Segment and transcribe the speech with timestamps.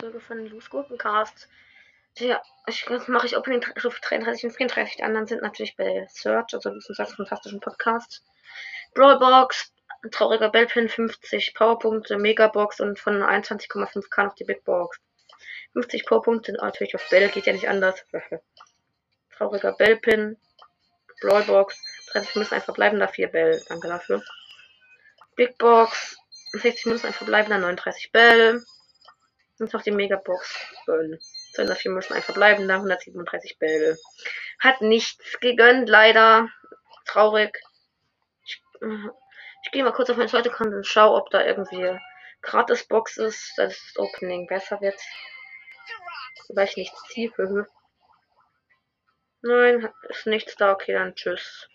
[0.00, 1.48] Folge von Loose Gurkencast.
[2.18, 4.96] Ja, ich mache ich Opening Stufe 33 und 34.
[4.96, 8.24] Die anderen sind natürlich bei Search, also diesen ganz fantastischen Podcast.
[8.94, 9.72] Brawlbox,
[10.10, 14.98] trauriger Bellpin 50 Powerpunkte, Megabox und von 21,5k noch die Big Box.
[15.74, 18.02] 50 Powerpunkte natürlich auf Bell, geht ja nicht anders.
[19.36, 20.36] trauriger Bellpin,
[21.20, 21.78] Brawlbox,
[22.12, 23.62] 30 müssen einfach bleiben, da 4 Bell.
[23.68, 24.22] Danke dafür.
[25.38, 26.18] Big Box,
[26.52, 28.64] 60 Münzen ein verbleibender, 39 Bell.
[29.60, 30.52] Und noch die Megabox.
[30.84, 31.20] Bell.
[31.54, 33.96] 204 Münzen ein verbleibender, 137 Bell.
[34.58, 36.48] Hat nichts gegönnt, leider.
[37.06, 37.56] Traurig.
[38.44, 39.08] Ich, äh,
[39.62, 41.96] ich gehe mal kurz auf meine zweite Kante und schaue, ob da irgendwie
[42.42, 45.00] gratis Box ist, dass das Opening besser wird.
[46.48, 47.30] Weil ich nichts ziehe.
[49.42, 50.72] Nein, ist nichts da.
[50.72, 51.68] Okay, dann tschüss.